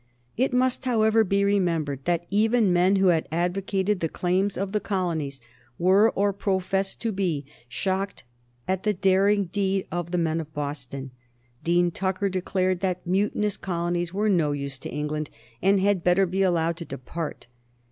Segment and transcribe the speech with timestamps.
[0.35, 4.79] It must, however, be remembered that even men who had advocated the claims of the
[4.79, 5.41] colonies
[5.77, 8.23] were, or professed to be, shocked
[8.67, 11.11] at the daring deed of the men of Boston.
[11.63, 15.29] Dean Tucker declared that mutinous colonies were no use to England,
[15.61, 17.45] and had better be allowed to depart.